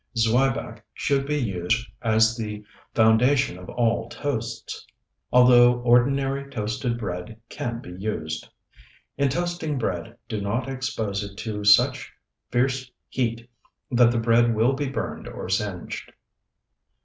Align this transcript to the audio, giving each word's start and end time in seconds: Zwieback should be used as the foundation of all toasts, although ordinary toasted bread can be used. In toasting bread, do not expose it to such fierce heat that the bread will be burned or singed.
Zwieback 0.17 0.81
should 0.95 1.27
be 1.27 1.37
used 1.37 1.87
as 2.01 2.35
the 2.35 2.65
foundation 2.95 3.59
of 3.59 3.69
all 3.69 4.09
toasts, 4.09 4.87
although 5.31 5.79
ordinary 5.81 6.49
toasted 6.49 6.97
bread 6.97 7.39
can 7.49 7.79
be 7.81 7.91
used. 7.91 8.49
In 9.19 9.29
toasting 9.29 9.77
bread, 9.77 10.17
do 10.27 10.41
not 10.41 10.67
expose 10.67 11.23
it 11.23 11.35
to 11.45 11.63
such 11.65 12.11
fierce 12.49 12.89
heat 13.09 13.47
that 13.91 14.09
the 14.09 14.17
bread 14.17 14.55
will 14.55 14.73
be 14.73 14.89
burned 14.89 15.27
or 15.27 15.47
singed. 15.49 16.11